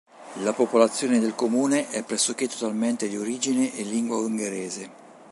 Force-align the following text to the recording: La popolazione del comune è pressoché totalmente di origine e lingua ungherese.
La 0.41 0.51
popolazione 0.51 1.19
del 1.19 1.35
comune 1.35 1.87
è 1.89 2.03
pressoché 2.03 2.47
totalmente 2.47 3.07
di 3.07 3.15
origine 3.17 3.71
e 3.77 3.83
lingua 3.83 4.17
ungherese. 4.17 4.89